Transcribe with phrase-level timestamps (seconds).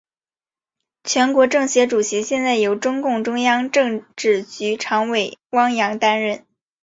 [1.03, 6.43] 全国政协主席现在由中共中央政治局常委汪洋担任。